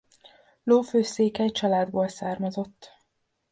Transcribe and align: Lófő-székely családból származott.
Lófő-székely 0.63 1.49
családból 1.51 2.07
származott. 2.07 2.97